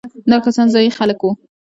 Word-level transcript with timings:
دا 0.29 0.37
کسان 0.45 0.67
ځايي 0.73 0.89
خلک 0.97 1.19
وو. 1.21 1.31